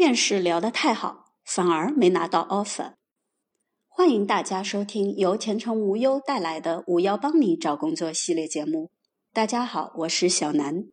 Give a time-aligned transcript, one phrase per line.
[0.00, 2.94] 面试聊得太好，反而没拿到 offer。
[3.86, 8.90] 欢迎大家收听由前程无忧带来的“五幺帮你找工作”系列节目。
[9.34, 10.84] 大家好，我是小南。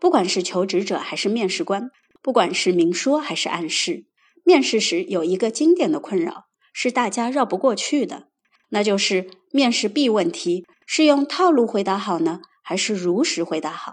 [0.00, 1.88] 不管是求职者还是面试官，
[2.20, 4.06] 不管是明说还是暗示，
[4.42, 8.26] 面试时有一个经典的困扰是大家绕不过去的，
[8.70, 13.92] 那就是面试 B 问题是用套路回答好呢，还是如实回答好？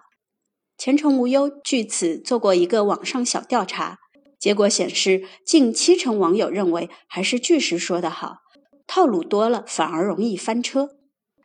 [0.76, 4.00] 前程无忧据此做过一个网上小调查。
[4.44, 8.40] 结果显示，近七成网友认为还是据实说的好，
[8.86, 10.90] 套路多了反而容易翻车。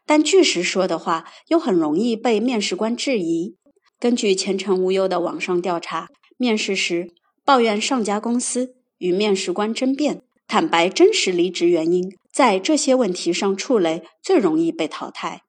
[0.05, 3.55] 但据实说的话又很容易被面试官质疑。
[4.01, 7.13] 根据前程无忧的网上调查，面试时
[7.45, 15.43] 抱怨上家公司与面试官争辩，坦白真实离职原因，在这些问题上触雷最容易被淘汰。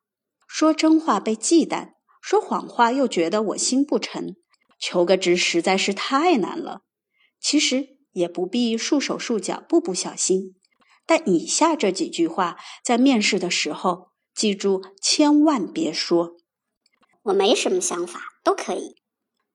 [0.48, 4.36] 说真话被忌惮，说谎话又觉得我心不诚，
[4.80, 6.82] 求个职实在是太难了。
[7.40, 10.56] 其实也不必束手束脚、步步小心，
[11.06, 16.38] 但以下这几句话在面试的时候记住，千万别说。
[17.24, 18.96] 我没什么想法，都可以。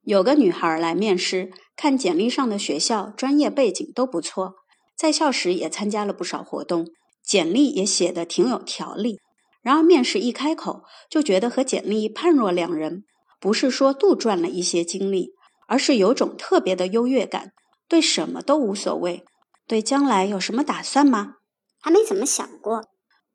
[0.03, 4.55] 有个女孩来面试，看简历上的学校、专业背景都不错，
[4.97, 6.87] 在校时也参加了不少活动，
[7.23, 9.19] 简历也写的挺有条理。
[9.63, 13.05] 然而面试一开口，就觉得和简历判若两人，
[13.41, 15.31] 不是说杜撰了一些经历，
[15.67, 17.53] 而是有种特别的优越感。
[17.89, 19.25] 对什么都无所谓，
[19.67, 21.37] 对将来有什么打算吗？
[21.81, 22.89] 还没怎么想过。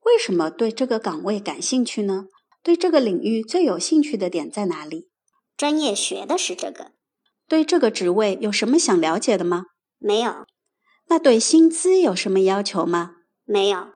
[0.05, 2.25] 为什么对这个岗位感兴趣呢？
[2.63, 5.09] 对这个领域最有兴趣的点在哪里？
[5.55, 6.91] 专业学的是这个。
[7.47, 9.65] 对这个职位有什么想了解的吗？
[9.97, 10.45] 没有。
[11.07, 13.11] 那对薪资有什么要求吗？
[13.45, 13.93] 没有。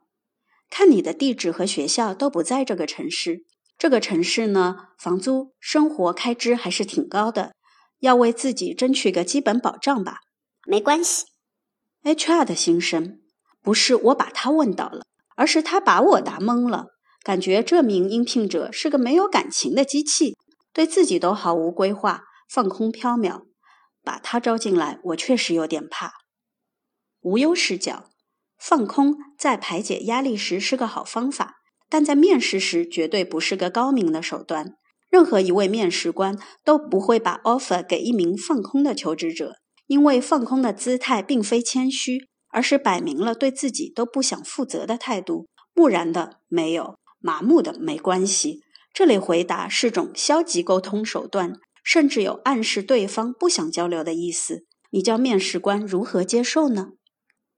[0.70, 3.44] 看你的地址和学校都不在这个城市，
[3.78, 7.54] 这个城市呢，房租、生活开支还是挺高的，
[8.00, 10.22] 要为自己争取个基本保障吧。
[10.66, 11.26] 没关系
[12.04, 13.20] ，HR 的心声
[13.62, 15.04] 不是我把他问倒了，
[15.36, 16.88] 而是他把我答懵了。
[17.22, 20.36] 感觉这名应聘者是个没有感情的机器，
[20.74, 23.44] 对自己都毫无规划，放空飘渺。
[24.04, 26.12] 把他招进来，我确实有点怕。
[27.22, 28.10] 无忧视角，
[28.58, 31.56] 放空在排解压力时是个好方法，
[31.90, 34.74] 但在面试时绝对不是个高明的手段。
[35.10, 39.54] 任何一位面试官都不会把 offer 给一名放空的求职者。
[39.88, 45.48] 因为放空的姿态并非谦虚，而是摆明了对自己都不想负责的态度。
[45.74, 48.62] 木然的没有，麻木的没关系。
[48.94, 54.66] 这类回答是种消极沟通手段，甚至有暗示对方不想交流的意思。
[54.92, 56.90] 你叫面试官如何接受呢？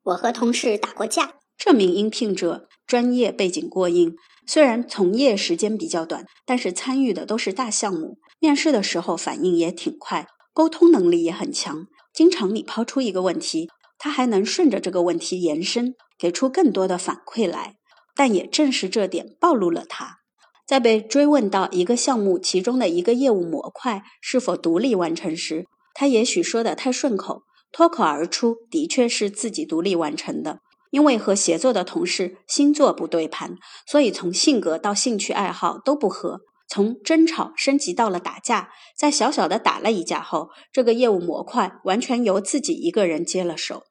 [0.03, 1.33] 我和同事打过架。
[1.57, 4.15] 这名应聘者专业背景过硬，
[4.45, 11.87] 虽然从业时间比较短，但是参与的都是大项目，面试的时候反应也挺快，沟通能力也很强。
[12.15, 17.75] 经常你抛出一个问题，他还能顺着这个问题延伸，给出更多的反馈来。
[18.15, 20.19] 但也正是这点暴露了他。
[20.65, 27.41] 在被追问到一个项目其中的一个业务模块是否独立完成时，他也许说的太顺口，
[27.73, 30.59] 脱口而出的确是自己独立完成的。
[30.91, 36.39] 因为和协作的同事星座不对盘，所以从性格到兴趣爱好都不合。
[36.67, 43.83] 从争吵升级到了打架，在小小的打了一架后，这个业务模块完全由自己一个人接了手。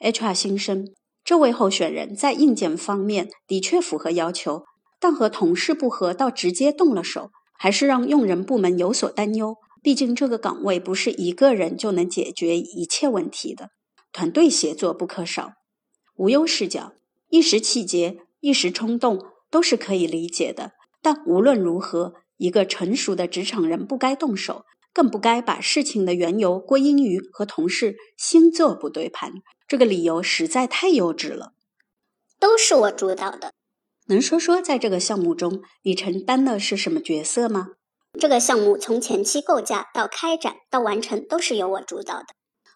[0.00, 0.88] HR 心声：
[1.24, 4.64] 这位候选人在硬件方面的确符合要求，
[4.98, 9.56] 但和同事不和到直接动了手，还是让用人部门有所担忧。
[9.82, 13.70] 毕竟这个岗位不是一个人就能解决一切问题的，
[14.12, 15.52] 团队协作不可少。
[16.16, 16.94] 无忧视角：
[17.28, 20.72] 一时气节、一时冲动都是可以理解的。
[21.06, 29.34] 但无论如何，一个成熟的职场人不该动手，更不该把事情的缘由归因于和同事星座不对盘。
[29.68, 31.52] 这个理由实在太幼稚了。
[32.40, 33.52] 都是我主导的。
[34.08, 37.68] 能说说在这个项目中你承担的是什么角色吗？
[38.18, 42.26] 这个项目从前期构架到开展到完成都是由我主导的。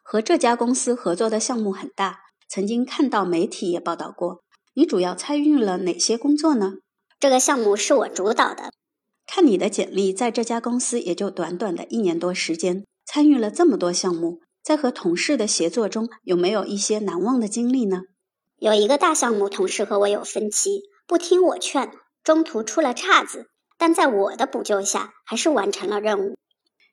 [0.05, 4.45] 和这家公司合作的项目很大，曾经看到媒体也报道过。
[4.75, 6.75] 你主要参与了哪些工作呢？
[7.21, 8.73] 这个项目是我主导的。
[9.27, 18.05] 看你的简历，在这家公司也就短短的一年多时间，参与了这么多项目，在和同事的协作中，有没有一些难忘的经历呢？
[18.59, 21.93] 有一个大项目，同事和我有分歧，不听我劝，
[22.25, 26.39] 中途出了岔子，但在我的补救下，还是完成了任务。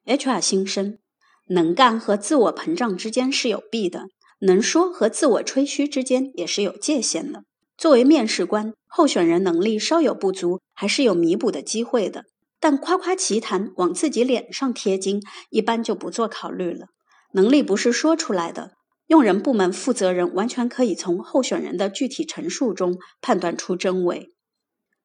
[0.04, 1.00] HR 心声：
[1.48, 4.08] 能干和自我膨胀之间是有弊的，
[4.42, 7.44] 能说和自我吹嘘之间也是有界限的。
[7.78, 12.26] 作为面试官，候选人能力稍有不足，还是有弥补的机会的。
[12.60, 15.22] 但夸夸其谈，往自己脸上贴金，
[15.52, 16.88] 一般就不做考虑了。
[17.34, 18.72] 能力不是说出来的。
[19.06, 24.32] 用人部门负责人完全可以从候选人的具体陈述中判断出真伪。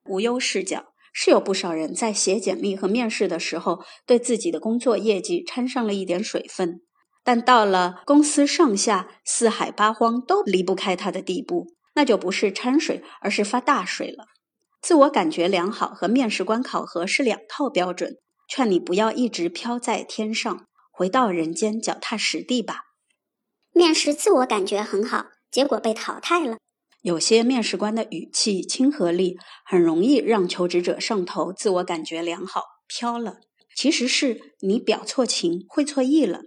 [0.08, 6.80] 无忧视角是有不少人在写简历和面试的时候，对自己的工作业绩掺上了一点水分，
[7.22, 14.26] 但到了公司上下四海八荒都离不开他的地步，那就不是掺水，而是发大水了。
[14.80, 18.16] 自我感觉良好和面试官考核是两套标准，
[18.48, 22.80] 劝你不要一直飘在天上，回到人间，脚踏实地吧。
[23.72, 26.56] 面试自我感觉很好，结果被淘汰了。
[27.02, 33.36] 有些面试官的语气、亲和力，很容易让求职者上头，自我感觉良好，飘了。
[33.74, 36.42] 其实是你表错情，会错意了。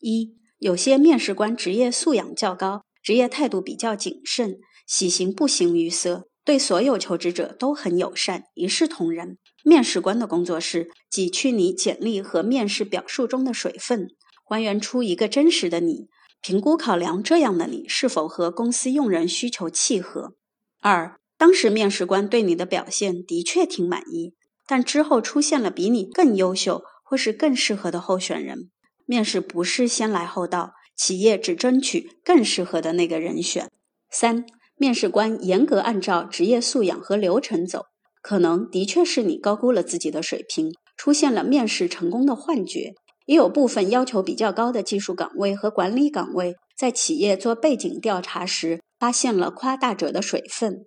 [0.00, 9.38] 一，有些面试官职业素养较高，职业态度比较谨慎，喜形不形于色，对所有求职者都很友善，一视同仁。
[9.64, 14.08] 面试官的工作是挤去你简历和面试表述中的水分，
[14.44, 16.08] 还原出一个真实的你。
[16.40, 20.34] 评估考量这样的你是否和公司用人需求契合。
[20.80, 24.34] 二，当时面试官对你的表现的确挺满意，
[24.66, 28.70] 但之后出现了比你更优秀或是更适合的候选人。
[29.06, 33.70] 面试不是先来后到，企业只争取更适合的那个人选。
[34.10, 34.44] 三，
[34.82, 37.84] 面试官严格按照职业素养和流程走，
[38.20, 42.94] 可能的确是你高估了自己的水平，出现了面试成功的幻觉。
[43.26, 50.80] 也有部分要求比较高的技术岗位和管理岗位，在企业做背景调查时，发现了夸大者的水分。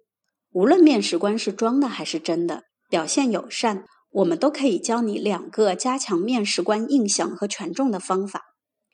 [0.52, 8.42] 无论面试官是装的还是真的，表现友善，我们都可以教你两个加强面试官印象和权重的方法：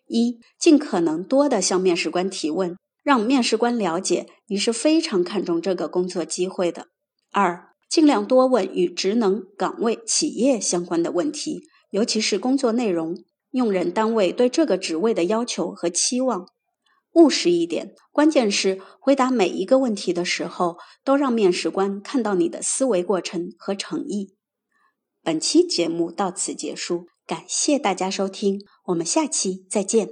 [0.05, 6.83] 一，尽可能多的向面试官提问，让面试官了解你是非常看重这个工作机会的；
[7.31, 13.23] 二，尽量多问与职能、岗位、企业相关的问题，尤其是工作内容。
[13.51, 16.45] 用人单位对这个职位的要求和期望，
[17.15, 17.93] 务实一点。
[18.13, 24.37] 关键是回答每一个问题的时候，都让面试官看到你的思维过程和诚意。
[25.21, 30.09] 本期节目到此结束，感谢大家收听，我们下期再见。